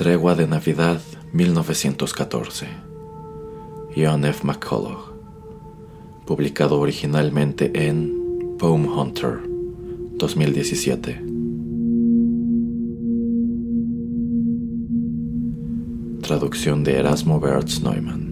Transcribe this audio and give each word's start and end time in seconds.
Tregua 0.00 0.34
de 0.34 0.46
Navidad 0.46 1.02
1914. 1.34 2.66
John 3.94 4.24
F. 4.24 4.46
McCullough. 4.46 5.12
Publicado 6.24 6.80
originalmente 6.80 7.70
en 7.74 8.56
Poem 8.58 8.86
Hunter 8.86 9.40
2017. 10.12 11.22
Traducción 16.22 16.82
de 16.82 16.96
Erasmo 16.96 17.38
Bertz 17.38 17.82
Neumann. 17.82 18.29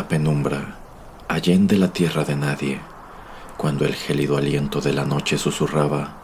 La 0.00 0.08
penumbra, 0.08 0.78
allende 1.28 1.76
la 1.76 1.92
tierra 1.92 2.24
de 2.24 2.34
nadie, 2.34 2.80
cuando 3.58 3.84
el 3.84 3.94
gélido 3.94 4.38
aliento 4.38 4.80
de 4.80 4.94
la 4.94 5.04
noche 5.04 5.36
susurraba, 5.36 6.16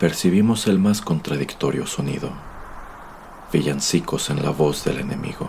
percibimos 0.00 0.66
el 0.66 0.80
más 0.80 1.00
contradictorio 1.02 1.86
sonido, 1.86 2.30
villancicos 3.52 4.28
en 4.30 4.42
la 4.42 4.50
voz 4.50 4.82
del 4.84 4.98
enemigo. 4.98 5.48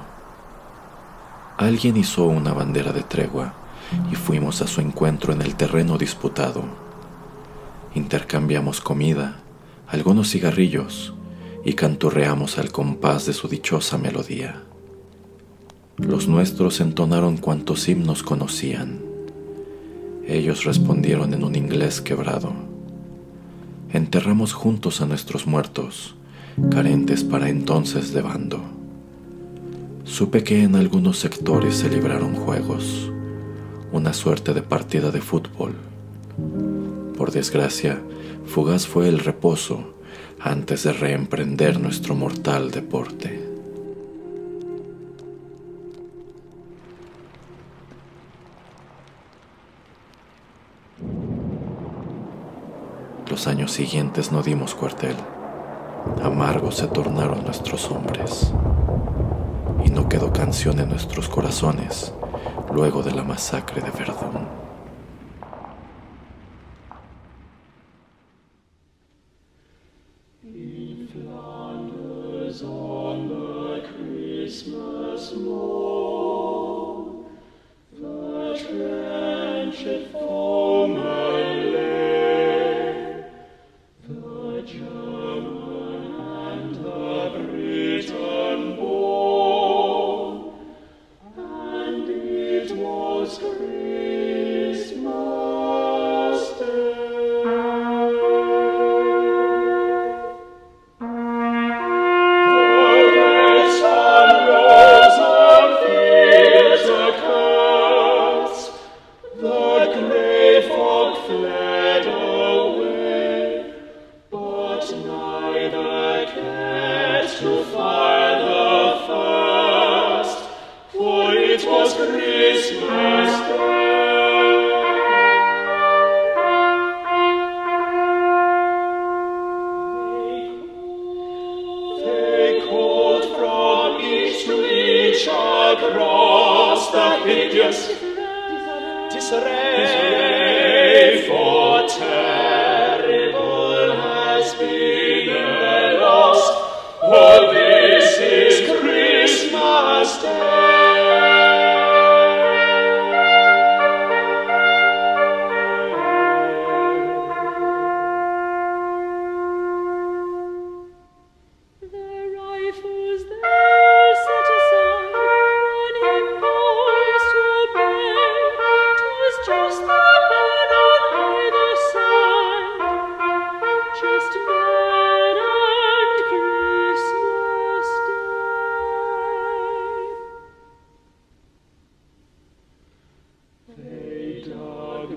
Alguien 1.57 1.97
hizo 1.97 2.25
una 2.25 2.53
bandera 2.53 2.91
de 2.91 3.01
tregua 3.01 3.53
y 4.11 4.15
fuimos 4.15 4.61
a 4.61 4.67
su 4.67 4.79
encuentro 4.79 5.33
en 5.33 5.41
el 5.41 5.55
terreno 5.55 5.97
disputado. 5.97 6.65
Intercambiamos 7.95 8.81
comida, 8.81 9.37
algunos 9.87 10.29
cigarrillos 10.29 11.15
y 11.65 11.73
canturreamos 11.73 12.59
al 12.59 12.71
compás 12.71 13.25
de 13.25 13.33
su 13.33 13.47
dichosa 13.47 13.97
melodía. 13.97 14.61
Los 15.97 16.27
nuestros 16.27 16.81
entonaron 16.81 17.37
cuantos 17.37 17.87
himnos 17.87 18.23
conocían. 18.23 18.99
Ellos 20.27 20.63
respondieron 20.63 21.35
en 21.35 21.43
un 21.43 21.55
inglés 21.55 22.01
quebrado. 22.01 22.51
Enterramos 23.91 24.53
juntos 24.53 25.01
a 25.01 25.05
nuestros 25.05 25.45
muertos, 25.45 26.15
carentes 26.71 27.23
para 27.23 27.49
entonces 27.49 28.11
de 28.11 28.23
bando. 28.23 28.59
Supe 30.03 30.43
que 30.43 30.63
en 30.63 30.75
algunos 30.75 31.19
sectores 31.19 31.75
se 31.75 31.89
libraron 31.89 32.33
juegos, 32.33 33.11
una 33.91 34.13
suerte 34.13 34.55
de 34.55 34.63
partida 34.63 35.11
de 35.11 35.21
fútbol. 35.21 35.75
Por 37.15 37.31
desgracia, 37.31 38.01
fugaz 38.47 38.87
fue 38.87 39.09
el 39.09 39.19
reposo 39.19 39.93
antes 40.39 40.83
de 40.83 40.93
reemprender 40.93 41.79
nuestro 41.79 42.15
mortal 42.15 42.71
deporte. 42.71 43.42
Los 53.29 53.47
años 53.47 53.71
siguientes 53.71 54.31
no 54.31 54.43
dimos 54.43 54.75
cuartel. 54.75 55.15
Amargos 56.21 56.75
se 56.75 56.87
tornaron 56.87 57.43
nuestros 57.43 57.89
hombres. 57.89 58.53
Y 59.85 59.89
no 59.89 60.09
quedó 60.09 60.33
canción 60.33 60.79
en 60.79 60.89
nuestros 60.89 61.29
corazones 61.29 62.13
luego 62.73 63.01
de 63.01 63.11
la 63.11 63.23
masacre 63.23 63.81
de 63.81 63.91
Verdún. 63.91 64.62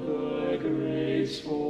the 0.07 0.59
graceful. 0.59 1.66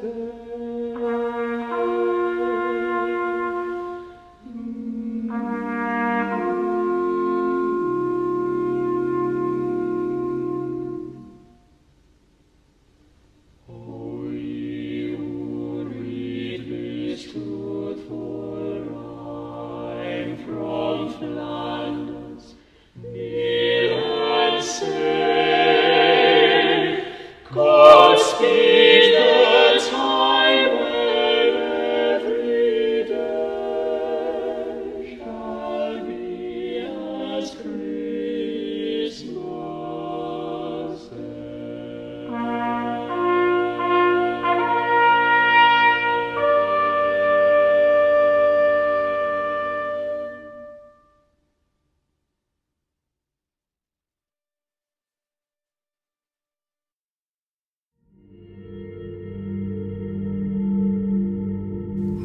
sister. 0.00 0.47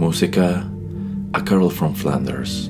Música 0.04 0.70
A 1.32 1.46
Carol 1.46 1.72
from 1.72 1.96
Flanders, 1.96 2.70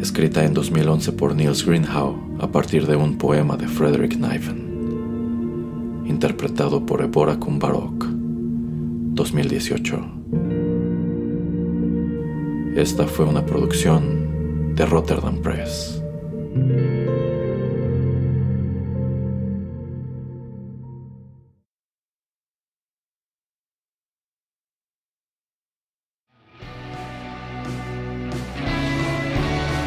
escrita 0.00 0.42
en 0.46 0.54
2011 0.54 1.12
por 1.12 1.34
Niels 1.36 1.62
Greenhow 1.62 2.16
a 2.40 2.50
partir 2.50 2.86
de 2.86 2.96
un 2.96 3.18
poema 3.18 3.58
de 3.58 3.68
Frederick 3.68 4.16
Niven, 4.16 6.06
interpretado 6.06 6.86
por 6.86 7.02
Ebora 7.02 7.38
Kumbarok, 7.38 8.02
2018. 8.06 10.00
Esta 12.76 13.06
fue 13.06 13.26
una 13.26 13.44
producción 13.44 14.74
de 14.74 14.86
Rotterdam 14.86 15.42
Press. 15.42 16.02